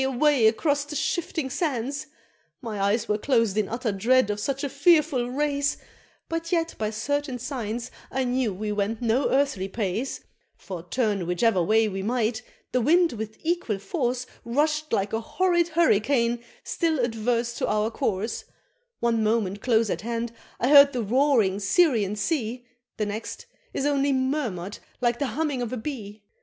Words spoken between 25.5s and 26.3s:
of a bee!